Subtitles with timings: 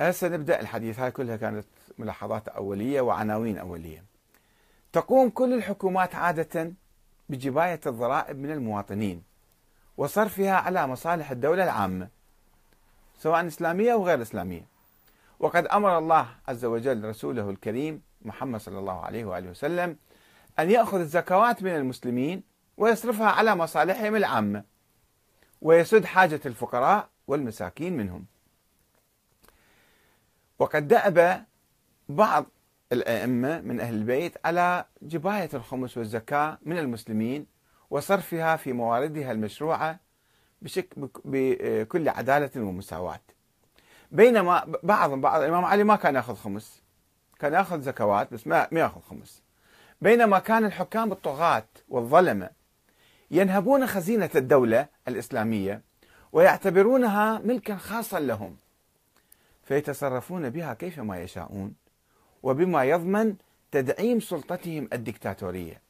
[0.00, 0.60] هسه نبدأ.
[0.60, 1.66] الحديث هاي كلها كانت
[1.98, 4.04] ملاحظات أولية وعناوين أولية.
[4.92, 6.72] تقوم كل الحكومات عادة
[7.28, 9.22] بجباية الضرائب من المواطنين
[9.96, 12.08] وصرفها على مصالح الدولة العامة
[13.18, 14.66] سواء إسلامية أو غير إسلامية.
[15.40, 19.96] وقد أمر الله عز وجل رسوله الكريم محمد صلى الله عليه وآله وسلم
[20.58, 22.42] أن يأخذ الزكوات من المسلمين
[22.76, 24.64] ويصرفها على مصالحهم العامة
[25.62, 28.26] ويسد حاجة الفقراء والمساكين منهم.
[30.58, 31.44] وقد دأب
[32.08, 32.46] بعض
[32.92, 37.46] الأئمة من أهل البيت على جباية الخمس والزكاة من المسلمين
[37.90, 40.00] وصرفها في مواردها المشروعة
[41.24, 43.20] بكل عدالة ومساواة.
[44.12, 46.82] بينما بعض بعض الإمام علي ما كان يأخذ خمس.
[47.38, 49.42] كان يأخذ زكوات بس ما يأخذ خمس.
[50.00, 52.50] بينما كان الحكام الطغاة والظلمة
[53.30, 55.82] ينهبون خزينة الدولة الإسلامية
[56.32, 58.56] ويعتبرونها ملكا خاصا لهم.
[59.66, 61.74] فيتصرفون بها كيفما يشاءون
[62.42, 63.36] وبما يضمن
[63.70, 65.80] تدعيم سلطتهم الدكتاتورية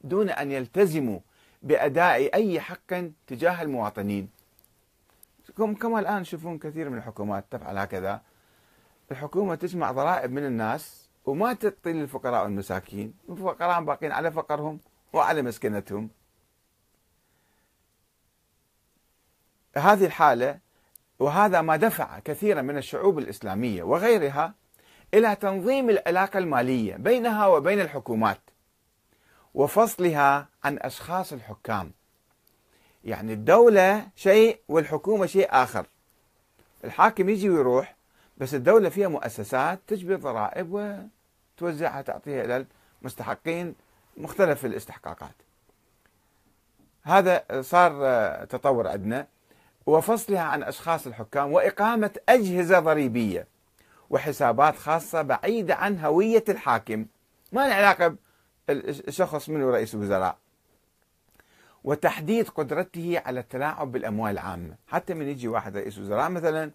[0.00, 1.20] دون أن يلتزموا
[1.62, 2.94] بأداء أي حق
[3.26, 4.28] تجاه المواطنين.
[5.56, 8.22] كما الآن تشوفون كثير من الحكومات تفعل هكذا.
[9.10, 13.14] الحكومة تجمع ضرائب من الناس وما تعطي للفقراء والمساكين.
[13.28, 14.80] الفقراء باقين على فقرهم
[15.12, 16.10] وعلى مسكنتهم.
[19.76, 20.58] هذه الحالة
[21.18, 24.54] وهذا ما دفع كثيرا من الشعوب الإسلامية وغيرها
[25.14, 28.40] إلى تنظيم العلاقة المالية بينها وبين الحكومات
[29.54, 31.92] وفصلها عن أشخاص الحكام.
[33.04, 35.86] يعني الدولة شيء والحكومة شيء آخر.
[36.84, 37.94] الحاكم يجي ويروح
[38.38, 40.72] بس الدولة فيها مؤسسات تجبر ضرائب
[41.58, 42.66] وتوزعها تعطيها إلى
[43.02, 43.74] المستحقين
[44.16, 45.34] مختلف الاستحقاقات.
[47.02, 47.90] هذا صار
[48.44, 49.26] تطور عندنا.
[49.86, 53.46] وفصلها عن أشخاص الحكام وإقامة أجهزة ضريبية
[54.10, 57.06] وحسابات خاصة بعيدة عن هوية الحاكم.
[57.52, 58.16] ما له علاقة
[58.70, 60.36] الشخص منه رئيس الوزراء
[61.84, 64.74] وتحديد قدرته على التلاعب بالأموال العامة.
[64.88, 66.70] حتى من يجي واحد رئيس وزراء مثلا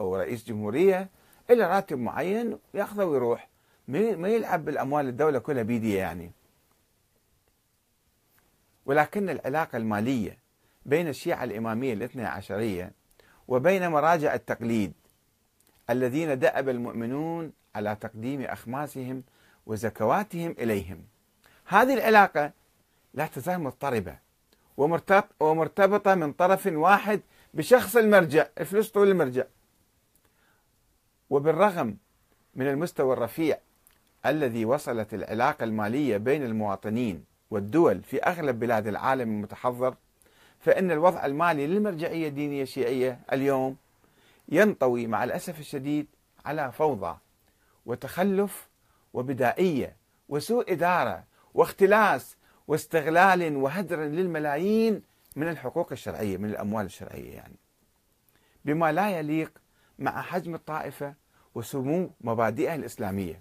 [0.00, 1.08] أو رئيس جمهورية
[1.50, 3.48] إلى راتب معين يأخذه ويروح.
[3.88, 6.32] ما يلعب بالأموال الدولة كلها بيديه يعني.
[8.86, 10.41] ولكن العلاقة المالية
[10.86, 12.92] بين الشيعة الإمامية الاثنى عشرية
[13.48, 14.92] وبين مراجع التقليد
[15.90, 19.22] الذين دأب المؤمنون على تقديم أخماسهم
[19.66, 21.04] وزكواتهم إليهم.
[21.66, 22.52] هذه العلاقة
[23.14, 24.18] لا تزال مضطربة
[25.40, 27.20] ومرتبطة من طرف واحد
[27.54, 29.44] بشخص المرجع فلوس طول المرجع.
[31.30, 31.96] وبالرغم
[32.54, 33.58] من المستوى الرفيع
[34.26, 39.94] الذي وصلت العلاقة المالية بين المواطنين والدول في أغلب بلاد العالم المتحضر
[40.62, 43.76] فإن الوضع المالي للمرجعية الدينية الشيعية اليوم
[44.48, 46.06] ينطوي مع الأسف الشديد
[46.44, 47.18] على فوضى
[47.86, 48.68] وتخلف
[49.12, 49.96] وبدائية
[50.28, 51.24] وسوء إدارة
[51.54, 52.36] واختلاس
[52.68, 55.02] واستغلال وهدر للملايين
[55.36, 57.56] من الحقوق الشرعية من الأموال الشرعية يعني.
[58.64, 59.52] بما لا يليق
[59.98, 61.14] مع حجم الطائفة
[61.54, 63.40] وسمو مبادئها الإسلامية.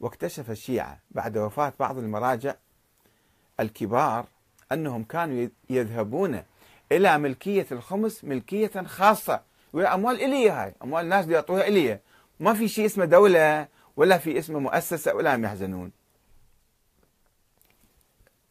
[0.00, 2.54] واكتشف الشيعة بعد وفاة بعض المراجع
[3.60, 4.26] الكبار
[4.72, 6.42] أنهم كانوا يذهبون
[6.92, 9.40] إلى ملكية الخمس ملكية خاصة.
[9.72, 10.74] وأموال إلي هاي.
[10.84, 11.98] أموال الناس اللي يعطوها إلي
[12.40, 15.92] ما في شيء اسمه دولة ولا في اسمه مؤسسة ولا هم يحزنون.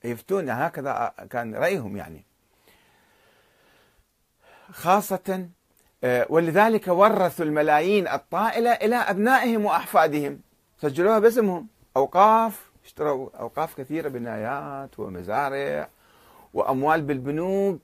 [0.04, 2.24] يفتون هكذا كان رأيهم يعني.
[4.72, 5.50] خاصة
[6.04, 10.40] آه، ولذلك ورثوا الملايين الطائلة إلى أبنائهم وأحفادهم.
[10.81, 11.68] سجلوها باسمهم.
[11.98, 12.72] أوقاف.
[12.86, 15.90] اشتروا أوقاف كثيرة بنايات ومزارع.
[16.53, 17.81] وأموال بالبنوك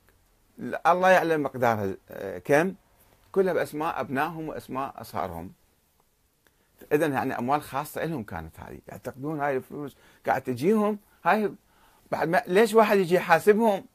[0.87, 2.75] الله يعلم مقدارها آه، كم؟
[3.31, 5.51] كلها بأسماء أبنائهم وأسماء أصهارهم
[6.91, 8.79] إذا يعني أموال خاصة لهم كانت هذه.
[8.87, 9.97] يعتقدون هاي الفلوس
[10.27, 11.53] قاعد تجيهم هاي
[12.11, 13.85] بعد ما ليش واحد يجي يحاسبهم؟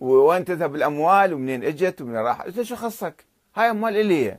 [0.00, 3.24] وين تذهب الأموال؟ ومنين إجت؟ ومن راح انت شو خصك؟
[3.56, 4.38] هاي أموال إلي.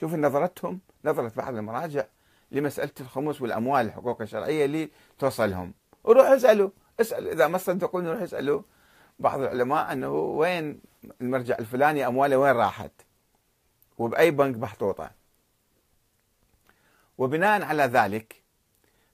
[0.00, 2.04] شوف نظرتهم نظرة بعض المراجع
[2.52, 5.74] لمسألة الخمس والأموال الحقوق الشرعية اللي توصلهم.
[6.04, 6.70] وروح اسألوا.
[7.02, 8.62] اسأل إذا ما صدقوني روح اسألوا
[9.18, 10.80] بعض العلماء أنه وين
[11.20, 12.92] المرجع الفلاني أمواله وين راحت؟
[13.98, 15.10] وبأي بنك محطوطة
[17.18, 18.42] وبناء على ذلك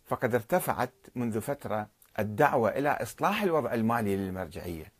[0.06, 1.88] فقد ارتفعت منذ فترة
[2.18, 4.92] الدعوة إلى إصلاح الوضع المالي للمرجعية.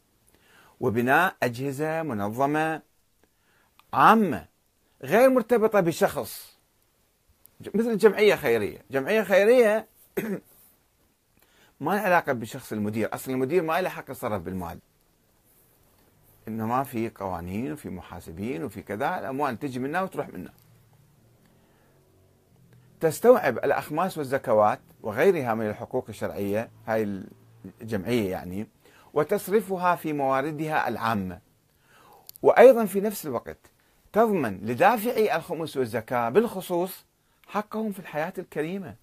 [0.81, 2.83] وبناء أجهزة منظمة
[3.93, 4.47] عامة
[5.03, 6.59] غير مرتبطة بشخص.
[7.75, 8.85] مثل جمعية خيرية.
[8.91, 9.87] جمعية خيرية
[11.81, 13.15] ما له علاقة بشخص المدير.
[13.15, 14.79] أصلا المدير ما له حق يتصرف بالمال.
[16.49, 20.53] إنما في قوانين وفي محاسبين وفي كذا الأموال تجي منا وتروح منا
[23.01, 27.23] تستوعب الأخماس والزكوات وغيرها من الحقوق الشرعية هاي
[27.81, 28.69] الجمعية يعني
[29.15, 31.41] وتصرفها في مواردها العامة.
[32.43, 33.59] وأيضا في نفس الوقت
[34.13, 37.05] تضمن لدافعي الخمس والزكاة بالخصوص
[37.47, 38.95] حقهم في الحياة الكريمة.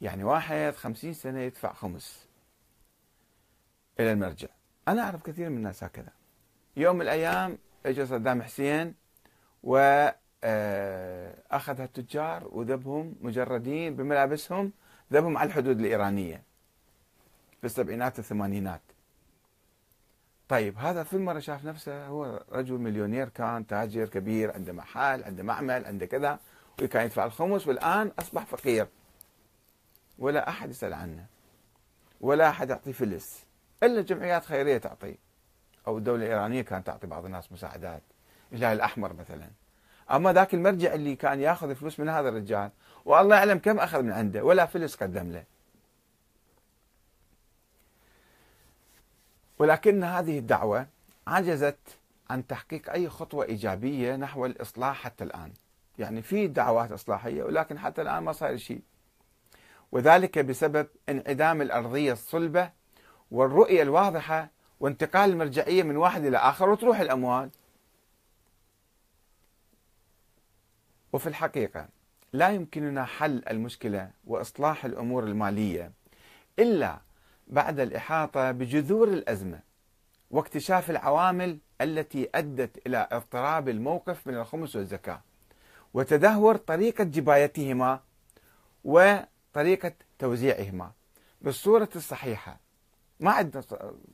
[0.00, 2.28] يعني واحد خمسين سنة يدفع خمس
[4.00, 4.48] إلى المرجع.
[4.88, 6.12] أنا أعرف كثير من الناس هكذا.
[6.76, 8.94] يوم من الأيام اجى صدام حسين
[9.62, 10.08] و
[10.44, 11.34] آه،
[11.68, 14.72] التجار وذبهم مجردين بملابسهم
[15.12, 16.42] ذبهم على الحدود الإيرانية
[17.60, 18.80] في السبعينات والثمانينات.
[20.48, 25.42] طيب هذا في مرة شاف نفسه هو رجل مليونير كان تاجر كبير عنده محل عنده
[25.42, 26.38] معمل عنده كذا
[26.82, 28.86] وكان يدفع الخمس والآن أصبح فقير.
[30.18, 31.26] ولا أحد يسأل عنه
[32.20, 33.44] ولا أحد يعطيه فلس
[33.82, 35.16] إلا جمعيات خيرية تعطي
[35.86, 38.02] أو الدولة الإيرانية كانت تعطي بعض الناس مساعدات
[38.52, 39.50] الهلال الأحمر مثلا.
[40.10, 42.70] أما ذاك المرجع اللي كان يأخذ فلوس من هذا الرجال
[43.04, 45.44] والله يعلم كم أخذ من عنده ولا فلس قدم له.
[49.58, 50.86] ولكن هذه الدعوة
[51.26, 51.78] عجزت
[52.30, 55.52] عن تحقيق أي خطوة إيجابية نحو الإصلاح حتى الآن.
[55.98, 58.82] يعني في دعوات إصلاحية ولكن حتى الآن ما صار شيء.
[59.92, 62.70] وذلك بسبب انعدام الأرضية الصلبة
[63.30, 64.48] والرؤية الواضحة
[64.80, 67.50] وانتقال المرجعية من واحد إلى آخر وتروح الأموال.
[71.12, 71.88] وفي الحقيقة
[72.32, 75.92] لا يمكننا حل المشكلة وإصلاح الأمور المالية
[76.58, 76.98] إلا
[77.46, 79.60] بعد الإحاطة بجذور الأزمة
[80.30, 85.20] واكتشاف العوامل التي أدت إلى اضطراب الموقف من الخمس والزكاة
[85.94, 88.00] وتدهور طريقة جبايتهما
[89.58, 90.92] وطريقة توزيعهما
[91.40, 92.60] بالصورة الصحيحة.
[93.20, 93.62] ما عندنا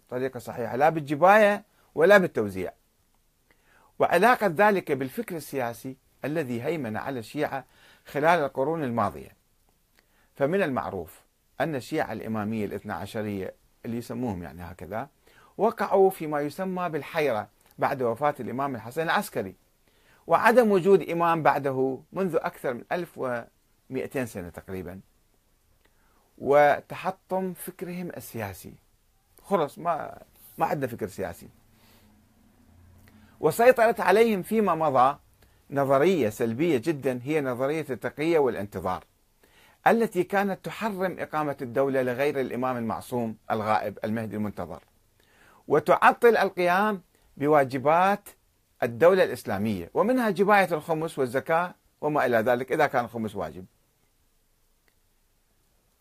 [0.09, 1.65] طريقة صحيحة لا بالجباية
[1.95, 2.73] ولا بالتوزيع.
[3.99, 7.65] وعلاقة ذلك بالفكر السياسي الذي هيمن على الشيعة
[8.07, 9.37] خلال القرون الماضية.
[10.35, 11.21] فمن المعروف
[11.61, 13.55] أن الشيعة الإمامية الاثنى عشرية
[13.85, 15.09] اللي يسموهم يعني هكذا
[15.59, 17.49] وقعوا فيما يسمى بالحيرة
[17.79, 19.55] بعد وفاة الإمام الحسن العسكري.
[20.27, 25.01] وعدم وجود إمام بعده منذ أكثر من 1200 سنة تقريبا.
[26.39, 28.75] وتحطم فكرهم السياسي.
[29.43, 30.23] خلص ما
[30.59, 31.49] ما عندنا فكر سياسي.
[33.41, 35.19] وسيطرت عليهم فيما مضى
[35.71, 39.05] نظرية سلبية جدا هي نظرية التقية والانتظار
[39.87, 44.83] التي كانت تحرم إقامة الدولة لغير الإمام المعصوم الغائب المهدي المنتظر.
[45.69, 47.03] وتعطل القيام
[47.37, 48.29] بواجبات
[48.83, 53.65] الدولة الإسلامية ومنها جباية الخمس والزكاة وما إلى ذلك إذا كان الخمس واجب.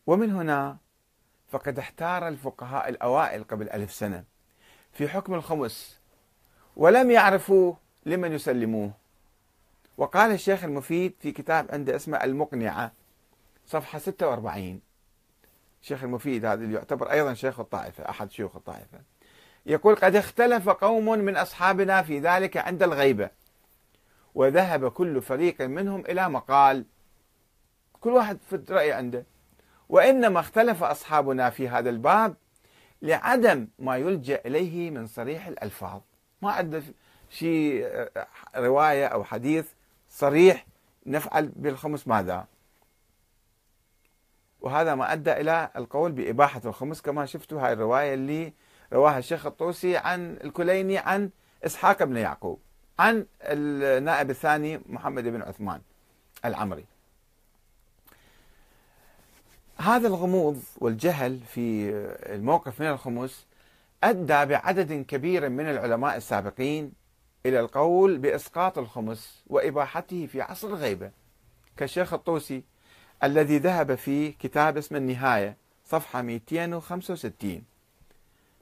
[0.07, 0.77] ومن هنا
[1.49, 4.23] فقد احتار الفقهاء الأوائل قبل ألف سنة
[4.93, 5.99] في حكم الخمس
[6.75, 7.73] ولم يعرفوا
[8.05, 8.91] لمن يسلموه.
[9.97, 12.91] وقال الشيخ المفيد في كتاب عنده اسمه المقنعة
[13.67, 14.81] صفحة 46
[15.81, 19.01] الشيخ المفيد هذا اللي يعتبر أيضا شيخ الطائفة أحد شيوخ الطائفة.
[19.65, 23.29] يقول قد اختلف قوم من أصحابنا في ذلك عند الغيبة
[24.35, 26.85] وذهب كل فريق منهم إلى مقال.
[28.01, 29.25] كل واحد في رأي عنده.
[29.93, 32.35] وإنما اختلف أصحابنا في هذا الباب
[33.01, 36.01] لعدم ما يلجأ إليه من صريح الألفاظ.
[36.41, 36.83] ما عنده
[37.29, 37.87] شيء
[38.55, 39.67] رواية أو حديث
[40.09, 40.65] صريح
[41.05, 42.45] نفعل بالخمس ماذا؟
[44.61, 48.53] وهذا ما أدى إلى القول بإباحة الخمس كما شفتوا هاي الرواية اللي
[48.93, 51.29] رواها الشيخ الطوسي عن الكليني عن
[51.65, 52.59] إسحاق بن يعقوب
[52.99, 55.81] عن النائب الثاني محمد بن عثمان
[56.45, 56.92] العمري.
[59.77, 61.89] هذا الغموض والجهل في
[62.25, 63.45] الموقف من الخمس
[64.03, 66.91] أدى بعدد كبير من العلماء السابقين
[67.45, 71.11] إلى القول بإسقاط الخمس وإباحته في عصر الغيبة
[71.77, 72.63] كالشيخ الطوسي
[73.23, 77.63] الذي ذهب في كتاب اسمه النهاية صفحة 265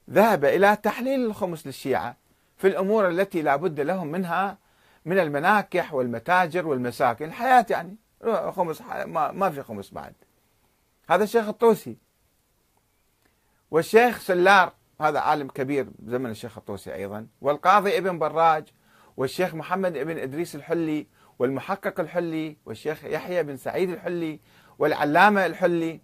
[0.10, 2.16] ذهب إلى تحليل الخمس للشيعة
[2.58, 4.58] في الأمور التي لا بد لهم منها
[5.06, 7.26] من المناكح والمتاجر والمساكن.
[7.26, 7.96] الحياة يعني
[8.50, 10.14] خمس ما في خمس بعد.
[11.12, 11.98] هذا الشيخ الطوسي.
[13.72, 18.68] والشيخ سلار هذا عالم كبير زمن الشيخ الطوسي أيضا والقاضي ابن براج
[19.18, 21.08] والشيخ محمد ابن إدريس الحلي
[21.40, 24.40] والمحقق الحلي والشيخ يحيى بن سعيد الحلي
[24.80, 26.02] والعلامة الحلي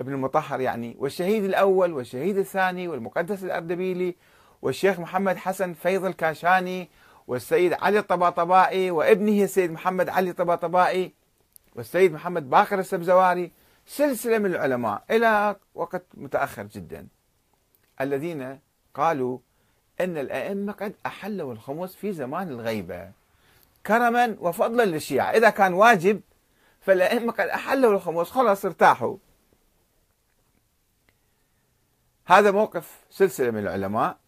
[0.00, 4.16] ابن المطهر يعني والشهيد الأول والشهيد الثاني والمقدس الأردبيلي
[4.62, 6.90] والشيخ محمد حسن فيض الكاشاني
[7.26, 11.14] والسيد علي الطباطبائي وابنه السيد محمد علي الطباطبائي
[11.76, 13.59] والسيد محمد باقر السبزواري
[13.90, 17.08] سلسلة من العلماء إلى وقت متأخر جدا
[18.00, 18.58] الذين
[18.94, 19.38] قالوا
[20.00, 23.10] أن الأئمة قد أحلوا الخمس في زمان الغيبة
[23.86, 25.30] كرما وفضلا للشيعة.
[25.30, 26.20] إذا كان واجب
[26.80, 29.16] فالأئمة قد أحلوا الخمس خلاص ارتاحوا.
[32.26, 34.18] هذا موقف سلسلة من العلماء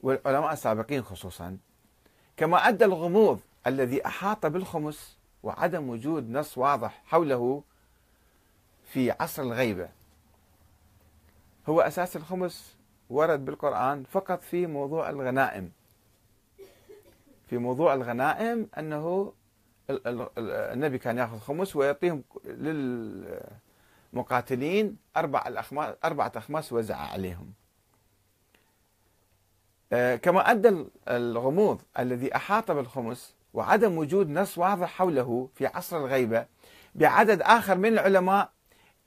[0.00, 1.58] والعلماء السابقين خصوصا.
[2.36, 7.62] كما أدى الغموض الذي أحاط بالخمس وعدم وجود نص واضح حوله
[8.86, 9.88] في عصر الغيبة.
[11.68, 12.76] هو أساس الخمس
[13.10, 15.72] ورد بالقرآن فقط في موضوع الغنائم.
[17.46, 19.32] في موضوع الغنائم أنه
[20.38, 22.22] النبي كان يأخذ خمس ويعطيهم
[24.12, 27.52] للمقاتلين أربع الأخماس أربعة أخماس وزع عليهم.
[29.92, 36.46] آه، كما أدى الغموض الذي أحاط بالخمس وعدم وجود نص واضح حوله في عصر الغيبة
[36.94, 38.50] بعدد آخر من العلماء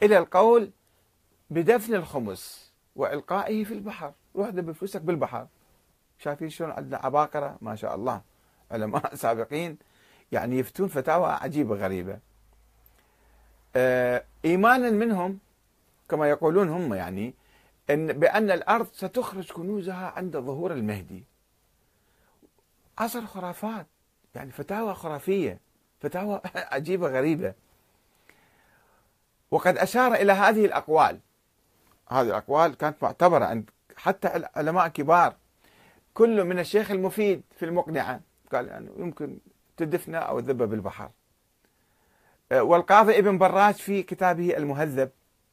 [0.04, 0.72] إلى القول
[1.50, 4.14] بدفن الخمس وإلقائه في البحر.
[4.36, 5.48] روح دب فلوسك بالبحر.
[6.18, 8.22] شايفين شلون عندنا عباقرة؟ ما شاء الله.
[8.72, 9.78] علماء سابقين
[10.32, 12.20] يعني يفتون فتاوى عجيبة غريبة.
[13.76, 15.40] آه، إيمانا منهم
[16.10, 17.34] كما يقولون هم يعني
[17.90, 21.24] إن بأن الأرض ستخرج كنوزها عند ظهور المهدي.
[22.98, 23.88] عصر خرافات.
[24.36, 25.60] يعني فتاوى خرافية.
[26.00, 27.54] فتاوى عجيبة غريبة.
[29.52, 31.20] وقد أشار إلى هذه الأقوال.
[32.10, 35.36] هذه الأقوال كانت معتبرة عند حتى علماء كبار
[36.14, 39.38] كل من الشيخ المفيد في المقنعة قال يعني يمكن
[39.78, 41.12] تدفن أو تذبه بالبحر.
[42.52, 45.12] والقاضي ابن براج في كتابه المهذب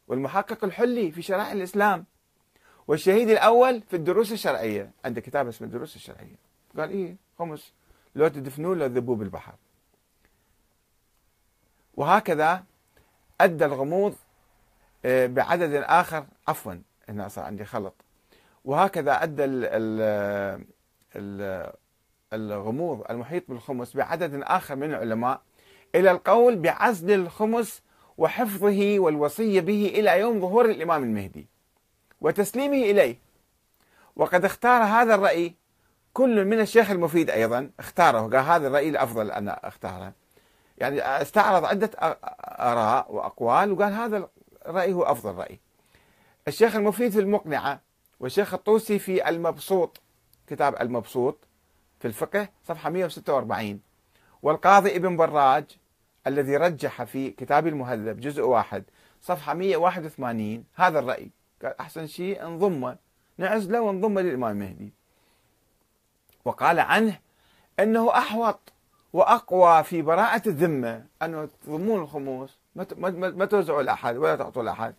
[0.08, 2.04] والمحقق الحلي في شرائع الإسلام.
[2.88, 4.90] والشهيد الأول في الدروس الشرعية.
[5.04, 6.36] عنده كتاب اسمه الدروس الشرعية.
[6.78, 7.72] قال إيه خمس.
[8.14, 9.54] لو تدفنوه لو تذبوه بالبحر.
[11.94, 12.64] وهكذا
[13.40, 14.14] أدى الغموض
[15.04, 16.74] آه، بعدد آخر عفوا
[17.08, 17.94] هنا صار عندي خلط.
[18.64, 19.44] وهكذا أدى
[22.32, 25.40] الغموض المحيط بالخمس بعدد آخر من العلماء
[25.94, 27.82] إلى القول بعزل الخمس
[28.18, 31.46] وحفظه والوصية به إلى يوم ظهور الإمام المهدي
[32.20, 33.18] وتسليمه إليه.
[34.16, 35.54] وقد اختار هذا الرأي
[36.12, 40.12] كل من الشيخ المفيد أيضا اختاره قال هذا الرأي الأفضل أنا أختاره.
[40.78, 41.90] يعني استعرض عدة
[42.60, 44.28] آراء وأقوال وقال هذا
[44.66, 45.60] الرأي هو أفضل رأي.
[46.48, 47.80] الشيخ المفيد في المقنعة
[48.20, 50.00] والشيخ الطوسي في المبسوط
[50.46, 51.38] كتاب المبسوط
[52.00, 53.80] في الفقه صفحة 146
[54.42, 55.64] والقاضي ابن براج
[56.26, 58.84] الذي رجح في كتاب المهذب جزء واحد
[59.22, 61.30] صفحة 181 هذا الرأي.
[61.62, 62.96] قال أحسن شيء انضمه
[63.38, 64.92] نعزله ونضمه للإمام المهدي
[66.44, 67.18] وقال عنه
[67.80, 68.72] أنه أحوط
[69.16, 72.58] وأقوى في براءة الذمة أنه تضمون الخموس
[73.10, 74.94] ما توزعوا لأحد ولا تعطوا لأحد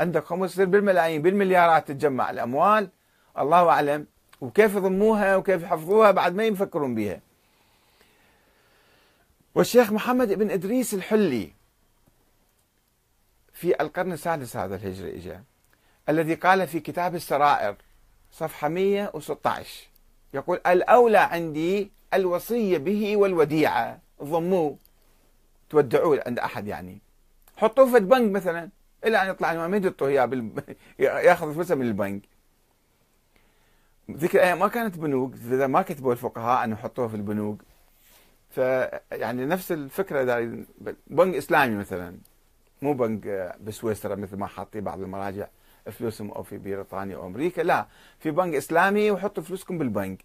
[0.00, 2.88] عندك خمس يصير بالملايين بالمليارات تتجمع الأموال
[3.38, 4.06] الله أعلم.
[4.40, 7.20] وكيف يضموها وكيف يحفظوها بعد ما يفكرون بها
[9.54, 11.52] والشيخ محمد بن إدريس الحلي
[13.52, 15.42] في القرن السادس هذا الهجري إجا
[16.08, 17.76] الذي قال في كتاب السرائر
[18.32, 19.88] صفحة 116
[20.34, 24.00] يقول الأولى عندي الوصية به والوديعة.
[24.22, 24.76] ضموه.
[25.70, 26.98] تودعوه عند أحد يعني.
[27.56, 28.68] حطوه في البنك مثلا.
[29.04, 30.30] إلى أن يطلع الإمام يحطوه إياه.
[30.98, 32.22] يأخذ فلوسه من البنك.
[34.10, 35.34] ذيك الأيام ما كانت بنوك.
[35.34, 37.62] إذا ما كتبوا الفقهاء أن يحطوه في البنوك.
[38.50, 40.64] فيعني نفس الفكرة إذا
[41.06, 42.18] بنك إسلامي مثلا.
[42.82, 45.46] مو بنك بسويسرا مثل ما حاطين بعض المراجع.
[45.92, 47.62] فلوسهم أو في بريطانيا أو أمريكا.
[47.62, 47.86] لا
[48.18, 50.24] في بنك إسلامي وحطوا فلوسكم بالبنك.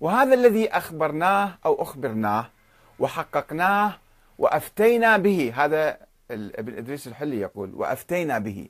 [0.00, 2.50] وهذا الذي أخبرناه أو أخبرناه
[2.98, 3.98] وحققناه
[4.38, 5.52] وأفتينا به.
[5.56, 5.98] هذا
[6.30, 8.68] ابن إدريس الحلي يقول وأفتينا به.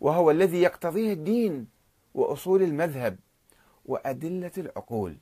[0.00, 1.66] وهو الذي يقتضيه الدين
[2.14, 3.18] وأصول المذهب
[3.84, 5.16] وأدلة العقول.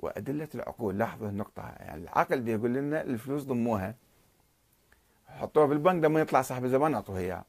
[0.00, 0.98] وأدلة العقول.
[0.98, 1.62] لاحظوا النقطة.
[1.62, 3.94] يعني العقل يقول لنا الفلوس ضموها.
[5.28, 7.44] حطوها في البنك لما يطلع صاحب الزمان اعطوه اياه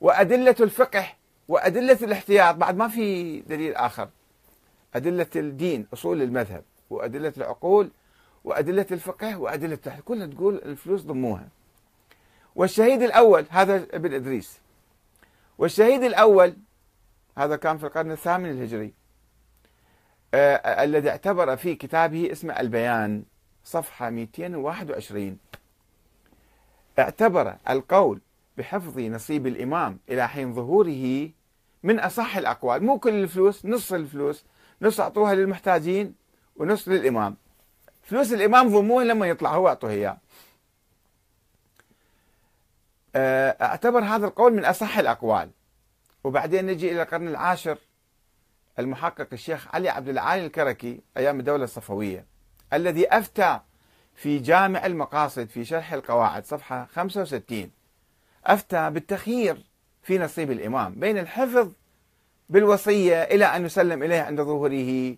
[0.00, 1.06] وأدلة الفقه
[1.52, 4.08] وأدلة الاحتياط بعد ما في دليل آخر.
[4.94, 7.90] أدلة الدين أصول المذهب وأدلة العقول
[8.44, 10.02] وأدلة الفقه وأدلة التحليل.
[10.02, 11.48] كلها تقول الفلوس ضموها.
[12.54, 14.58] والشهيد الأول هذا ابن إدريس.
[15.58, 16.56] والشهيد الأول
[17.38, 18.92] هذا كان في القرن الثامن الهجري
[20.34, 23.22] آه الذي اعتبر في كتابه اسمه البيان
[23.64, 25.38] صفحة 221
[26.98, 28.20] اعتبر القول
[28.58, 31.30] بحفظ نصيب الإمام إلى حين ظهوره
[31.82, 32.84] من أصح الأقوال.
[32.84, 34.44] مو كل الفلوس نص الفلوس.
[34.82, 36.14] نص أعطوها للمحتاجين
[36.56, 37.36] ونص للإمام.
[38.02, 40.18] فلوس الإمام ضموه لما يطلع هو أعطوه إياه.
[43.14, 45.50] آه، أعتبر هذا القول من أصح الأقوال.
[46.24, 47.78] وبعدين نجي إلى القرن العاشر.
[48.78, 52.26] المحقق الشيخ علي عبد العالي الكركي أيام الدولة الصفوية
[52.72, 53.60] الذي أفتى
[54.14, 57.70] في جامع المقاصد في شرح القواعد صفحة 65
[58.46, 59.64] أفتى بالتخيير
[60.02, 61.72] في نصيب الإمام بين الحفظ
[62.48, 65.16] بالوصية إلى أن يسلم إليه عند ظهوره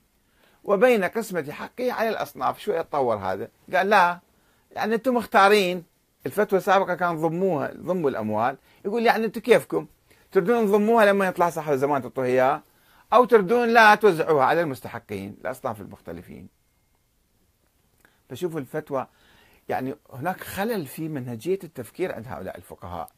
[0.64, 2.58] وبين قسمة حقه على الأصناف.
[2.58, 3.48] شو يتطور هذا.
[3.74, 4.20] قال لا
[4.72, 5.84] يعني أنتم مختارين.
[6.26, 8.56] الفتوى السابقة كان ضموها ضموا الأموال.
[8.84, 9.86] يقول يعني أنتم كيفكم؟
[10.32, 12.62] تردون تضموها لما يطلع صاحب الزمان تعطوه إياه
[13.12, 16.48] أو تردون لا توزعوها على المستحقين الأصناف المختلفين.
[18.30, 19.06] فشوفوا الفتوى
[19.68, 23.08] يعني هناك خلل في منهجية التفكير عند هؤلاء الفقهاء.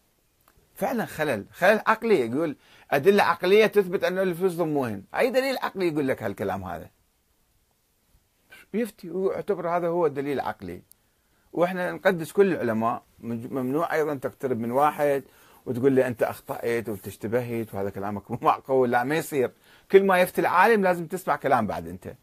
[0.77, 1.45] فعلا خلل.
[1.53, 2.57] خلل عقلي يقول
[2.91, 6.91] أدلة عقلية تثبت أن الفلوس ضموهن أي دليل عقلي يقول لك هالكلام هذا؟
[8.75, 10.83] يفتي ويعتبر هذا هو الدليل العقلي
[11.53, 15.23] وإحنا نقدس كل العلماء ممنوع أيضا تقترب من واحد
[15.67, 18.91] وتقول لي أنت أخطأت وتشتبهت وهذا كلامك مو معقول.
[18.91, 19.51] لا ما يصير.
[19.93, 22.15] كل ما يفتي العالم لازم تسمع كلام بعد أنت.